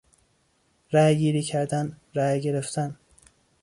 [0.91, 2.97] رای گیری کردن، رای گرفتن